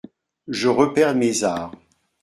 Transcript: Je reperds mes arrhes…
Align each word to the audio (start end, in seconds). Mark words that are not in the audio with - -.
Je 0.47 0.67
reperds 0.67 1.13
mes 1.13 1.43
arrhes… 1.43 1.69